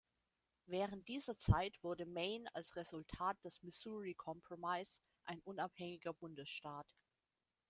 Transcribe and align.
Während 0.65 1.07
dieser 1.09 1.37
Zeit 1.37 1.77
wurde 1.83 2.07
Maine 2.07 2.49
als 2.55 2.75
Resultat 2.75 3.37
des 3.45 3.61
Missouri 3.61 4.15
Compromise 4.15 4.99
ein 5.25 5.41
unabhängiger 5.43 6.11
Bundesstaat. 6.13 6.87